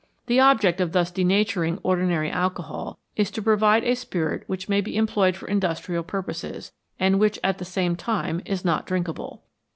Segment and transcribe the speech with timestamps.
[0.25, 4.97] The object of thus "denaturing" ordinary alcohol is to provide a spirit which may be
[4.97, 9.43] employed for industrial purposes, and which, at the same time, is not drinkable.